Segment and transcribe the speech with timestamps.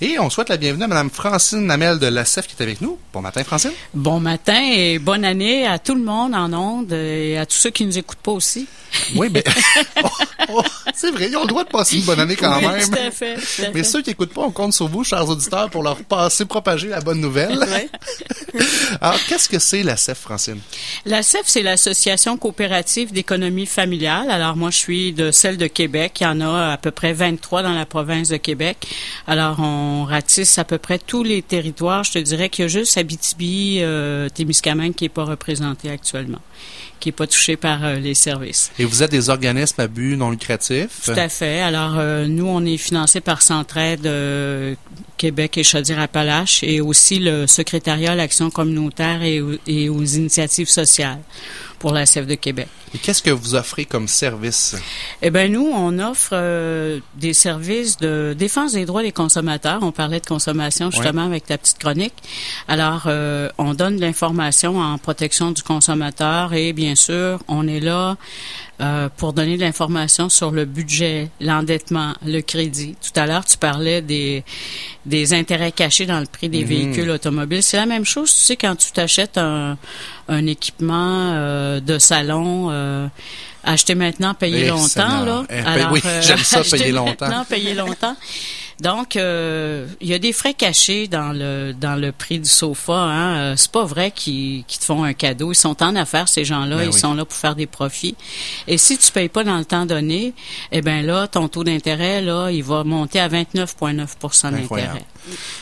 [0.00, 2.98] Et on souhaite la bienvenue à Mme Francine Namel de l'ACEF qui est avec nous.
[3.12, 3.70] Bon matin, Francine.
[3.94, 7.70] Bon matin et bonne année à tout le monde en ondes et à tous ceux
[7.70, 8.66] qui nous écoutent pas aussi.
[9.16, 9.42] Oui, mais
[10.04, 10.08] oh,
[10.50, 10.62] oh,
[10.94, 12.88] c'est vrai, ils ont le droit de passer une bonne année quand Oui, même.
[12.88, 13.84] tout à fait, tout à Mais fait.
[13.84, 17.00] ceux qui n'écoutent pas, on compte sur vous, chers auditeurs, pour leur passer, propager la
[17.00, 17.58] bonne nouvelle.
[19.00, 20.60] Alors, qu'est-ce que c'est l'ACEF, Francine?
[21.06, 24.30] La CEF, c'est l'Association coopérative d'économie familiale.
[24.30, 26.18] Alors moi, je suis de celle de Québec.
[26.20, 28.86] Il y en a à peu près 23 dans la province de Québec.
[29.26, 32.04] Alors on ratisse à peu près tous les territoires.
[32.04, 36.40] Je te dirais qu'il y a juste Abitibi, euh, Témiscamingue qui est pas représenté actuellement,
[37.00, 38.70] qui est pas touché par euh, les services.
[38.78, 40.88] Et vous êtes des organismes à but non lucratif?
[41.04, 41.60] Tout à fait.
[41.60, 44.74] Alors, euh, nous, on est financé par Centraide euh,
[45.16, 50.68] Québec et Chaudière-Appalaches et aussi le secrétariat à l'action communautaire et, au- et aux initiatives
[50.68, 51.20] sociales
[51.84, 52.66] pour la CEF de Québec.
[52.94, 54.74] Et qu'est-ce que vous offrez comme service?
[55.20, 59.80] Eh bien, nous, on offre euh, des services de défense des droits des consommateurs.
[59.82, 62.14] On parlait de consommation justement avec ta petite chronique.
[62.68, 67.80] Alors, euh, on donne de l'information en protection du consommateur et bien sûr, on est
[67.80, 68.16] là
[68.80, 72.96] euh, pour donner de l'information sur le budget, l'endettement, le crédit.
[73.00, 74.42] Tout à l'heure, tu parlais des,
[75.06, 76.68] des intérêts cachés dans le prix des Mhm.
[76.68, 77.62] véhicules automobiles.
[77.62, 79.76] C'est la même chose, tu sais, quand tu t'achètes un,
[80.28, 83.06] un équipement euh, de salon, euh,
[83.62, 85.44] acheter maintenant, payer Eh, longtemps, là.
[85.50, 87.26] Eh, oui, j'aime ça, payer longtemps.
[87.28, 88.16] maintenant, payer longtemps.
[88.80, 92.92] Donc, euh, il y a des frais cachés dans le dans le prix du sofa.
[92.92, 93.36] Hein.
[93.36, 95.52] Euh, C'est pas vrai qu'ils qu'ils te font un cadeau.
[95.52, 96.76] Ils sont en affaires ces gens-là.
[96.78, 96.98] Ben Ils oui.
[96.98, 98.16] sont là pour faire des profits.
[98.66, 100.34] Et si tu payes pas dans le temps donné,
[100.72, 104.58] eh ben là, ton taux d'intérêt là, il va monter à 29,9 Incroyable.
[104.68, 105.04] d'intérêt.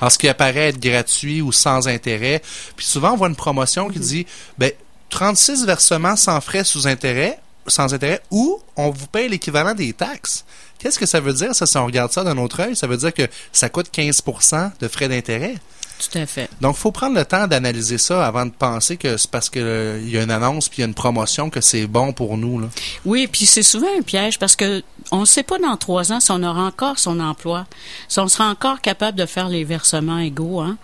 [0.00, 2.42] Alors, ce qui apparaît être gratuit ou sans intérêt.
[2.76, 4.26] Puis souvent, on voit une promotion qui dit,
[4.58, 4.72] ben,
[5.10, 10.44] 36 versements sans frais sous intérêt, sans intérêt, ou on vous paye l'équivalent des taxes.
[10.78, 12.76] Qu'est-ce que ça veut dire, ça, si on regarde ça d'un autre œil?
[12.76, 15.56] Ça veut dire que ça coûte 15% de frais d'intérêt.
[15.98, 16.50] Tout à fait.
[16.60, 20.00] Donc, faut prendre le temps d'analyser ça avant de penser que c'est parce que euh,
[20.04, 22.60] y a une annonce puis il y a une promotion que c'est bon pour nous.
[22.60, 22.68] Là.
[23.06, 26.20] Oui, puis c'est souvent un piège parce que on ne sait pas dans trois ans
[26.20, 27.66] si on aura encore son emploi,
[28.08, 30.60] si on sera encore capable de faire les versements égaux.
[30.60, 30.76] Hein?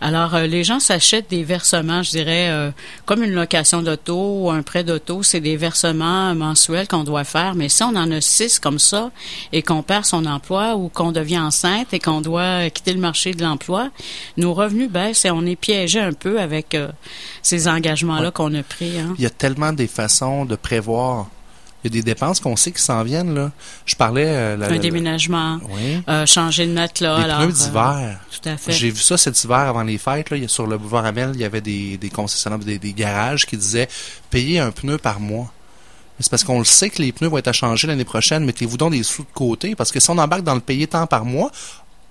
[0.00, 2.70] Alors, euh, les gens s'achètent des versements, je dirais, euh,
[3.04, 7.56] comme une location d'auto ou un prêt d'auto, c'est des versements mensuels qu'on doit faire.
[7.56, 9.10] Mais si on en a six comme ça
[9.52, 13.34] et qu'on perd son emploi ou qu'on devient enceinte et qu'on doit quitter le marché
[13.34, 13.88] de l'emploi,
[14.36, 16.88] nos revenus baissent et on est piégé un peu avec euh,
[17.42, 18.32] ces engagements-là Ouais.
[18.32, 18.98] qu'on a pris.
[19.00, 19.14] Hein?
[19.18, 21.26] Il y a tellement des façons de prévoir.
[21.84, 23.34] Il y a des dépenses qu'on sait qui s'en viennent.
[23.34, 23.52] Là.
[23.86, 24.26] Je parlais...
[24.26, 25.60] euh, la- Un la- déménagement.
[25.70, 26.02] Oui.
[26.08, 27.16] Euh, changer de matelas.
[27.16, 28.20] Alors, pneus euh, d'hiver.
[28.30, 28.72] tout à fait.
[28.72, 30.30] J'ai vu ça cet hiver avant les fêtes.
[30.30, 33.56] Là, sur le boulevard Amel, il y avait des, des concessionnaires, des, des garages qui
[33.56, 33.88] disaient
[34.30, 35.52] payer un pneu par mois.
[36.20, 38.44] C'est parce qu'on le sait que les pneus vont être à changer l'année prochaine.
[38.44, 39.76] Mettez-vous donc des sous de côté.
[39.76, 41.52] Parce que si on embarque dans le payer tant par mois,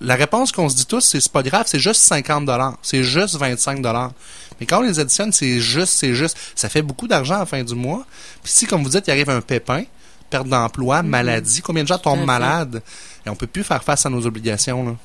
[0.02, 3.04] la réponse qu'on se dit tous, c'est c'est pas grave, c'est juste 50 dollars, c'est
[3.04, 4.12] juste 25 dollars.
[4.60, 7.46] Mais quand on les additionne, c'est juste, c'est juste, ça fait beaucoup d'argent à la
[7.46, 8.06] fin du mois.
[8.44, 9.84] Puis si, comme vous dites, il arrive un pépin,
[10.30, 12.82] perte d'emploi, maladie, combien de gens tombent malades?
[13.26, 14.96] Et on peut plus faire face à nos obligations là.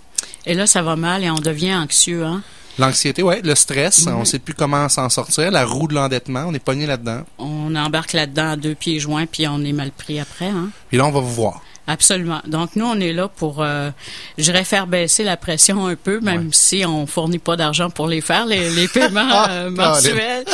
[0.46, 2.24] Et là, ça va mal et on devient anxieux.
[2.24, 2.42] Hein?
[2.78, 4.14] L'anxiété, ouais, le stress, Mhm.
[4.16, 7.22] on sait plus comment s'en sortir, la roue de l'endettement, on est pogné là-dedans.
[7.38, 10.46] On embarque là-dedans à deux pieds joints puis on est mal pris après.
[10.48, 10.70] Hein?
[10.90, 11.60] Et là, on va vous voir.
[11.86, 12.40] Absolument.
[12.46, 13.90] Donc nous, on est là pour, euh,
[14.38, 16.48] je dirais, faire baisser la pression un peu, même Ouais.
[16.52, 19.88] si on fournit pas d'argent pour les faire, les, les paiements Ah, euh, Colin.
[19.90, 20.44] mensuels.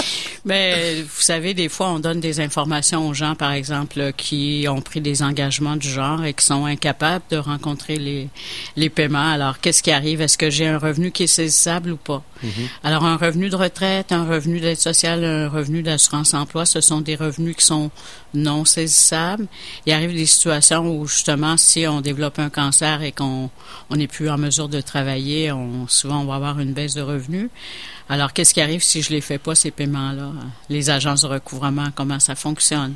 [0.48, 4.81] Mais vous savez, des fois, on donne des informations aux gens, par exemple, qui ont
[4.81, 8.31] pris des engagements du genre et qui sont incapables de rencontrer les,
[8.75, 9.31] les paiements.
[9.31, 10.22] Alors, qu'est-ce qui arrive?
[10.22, 12.22] Est-ce que j'ai un revenu qui est saisissable ou pas?
[12.82, 17.16] Alors, un revenu de retraite, un revenu d'aide sociale, un revenu d'assurance-emploi, ce sont des
[17.16, 17.91] revenus qui sont
[18.32, 19.48] non saisissables.
[19.84, 23.50] Il arrive des situations où, justement, si on développe un cancer et qu'on
[23.91, 27.03] on n'est plus en mesure de travailler, on, souvent, on va avoir une baisse de
[27.03, 27.50] revenus.
[28.08, 30.31] Alors, qu'est-ce qui arrive si je les fais pas, ces paiements-là?
[30.69, 32.94] Les agences de recouvrement, comment ça fonctionne?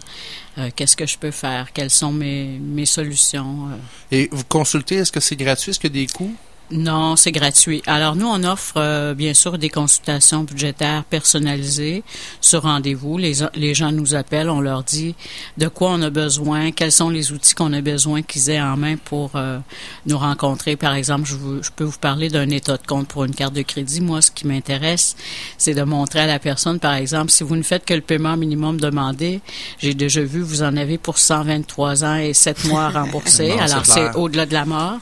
[0.59, 1.73] Euh, qu'est-ce que je peux faire?
[1.73, 3.69] Quelles sont mes, mes solutions?
[3.71, 3.77] Euh,
[4.17, 6.35] Et vous consultez, est-ce que c'est gratuit, est-ce qu'il y a des coûts?
[6.73, 7.83] Non, c'est gratuit.
[7.87, 12.03] Alors nous, on offre euh, bien sûr des consultations budgétaires personnalisées
[12.41, 13.19] sur rendez-vous.
[13.19, 15.15] Les, les gens nous appellent, on leur dit
[15.59, 18.77] de quoi on a besoin, quels sont les outils qu'on a besoin qu'ils aient en
[18.77, 19.59] main pour euh,
[20.07, 20.77] nous rencontrer.
[20.77, 23.55] Par exemple, je, vous- je peux vous parler d'un état de compte pour une carte
[23.55, 24.01] de crédit.
[24.01, 25.17] Moi, ce qui m'intéresse,
[25.59, 28.37] c'est de montrer à la personne, par exemple, si vous ne faites que le paiement
[28.37, 29.41] minimum demandé,
[29.79, 33.51] j'ai déjà vu, vous en avez pour 123 ans et 7 mois à rembourser.
[33.51, 34.99] Non, Alors, c'est au-delà de la mort.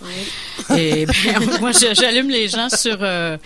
[0.77, 2.99] Et ben, moi, j'allume les gens sur.
[3.03, 3.37] euh,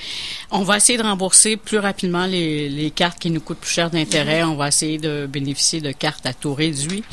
[0.50, 4.42] on va essayer de rembourser plus rapidement les, cartes qui nous coûtent plus cher d'intérêt.
[4.42, 7.04] On va essayer de bénéficier de cartes à taux réduit.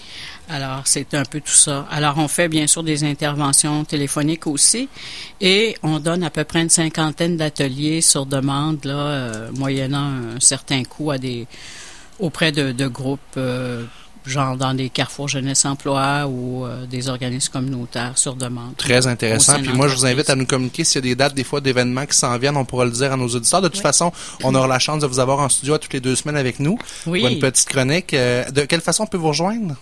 [0.50, 1.88] Alors, c'est un peu tout ça.
[1.90, 4.90] Alors, on fait bien sûr des interventions téléphoniques aussi
[5.40, 10.40] et on donne à peu près une cinquantaine d'ateliers sur demande, là, euh, moyennant un
[10.40, 11.48] certain coût à des
[12.20, 13.84] auprès de, de groupes euh,
[14.26, 18.76] genre dans des carrefours jeunesse emploi ou euh, des organismes communautaires sur demande.
[18.78, 19.60] Très intéressant.
[19.62, 21.62] Puis moi, je vous invite à nous communiquer s'il y a des dates, des fois,
[21.62, 22.58] d'événements qui s'en viennent.
[22.58, 23.62] On pourra le dire à nos auditeurs.
[23.62, 24.12] De toute façon,
[24.44, 26.60] on aura la chance de vous avoir en studio à toutes les deux semaines avec
[26.60, 26.78] nous
[27.08, 27.22] Oui.
[27.22, 28.14] pour une petite chronique.
[28.14, 29.76] Euh, de quelle façon on peut vous rejoindre?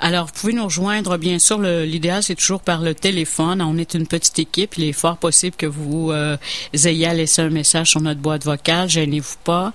[0.00, 3.60] Alors, vous pouvez nous rejoindre, bien sûr, l'idéal, c'est toujours par le téléphone.
[3.62, 4.78] On est une petite équipe.
[4.78, 6.36] Il est fort possible que vous euh,
[6.72, 8.88] ayez à laisser un message sur notre boîte vocale.
[8.88, 9.72] Gênez-vous pas.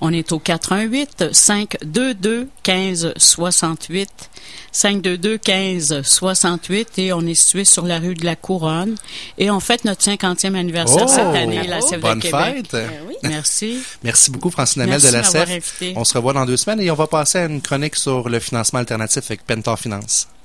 [0.00, 4.08] On est au 88 522 15 68
[4.70, 8.94] 522 15 68 et on est situé sur la rue de la Couronne
[9.38, 11.08] et on fête notre 50e anniversaire Oh!
[11.08, 12.66] cette année, la de Bonne Québec.
[12.70, 12.76] fête!
[13.08, 13.14] oui.
[13.24, 13.78] Merci.
[14.04, 15.50] Merci beaucoup, Francine Merci de la CEF.
[15.50, 15.92] invité.
[15.96, 18.38] On se revoit dans deux semaines et on va passer à une chronique sur le
[18.38, 20.28] financement alternatif avec Pentor Finance.